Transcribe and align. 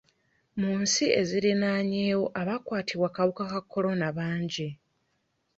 Mu 0.59 0.71
nsi 0.81 1.03
eziriraanyeewo, 1.19 2.25
abakwatiddwa 2.41 3.07
akawuka 3.09 3.43
ka 3.51 3.61
kolona 3.71 4.07
bangi. 4.17 4.67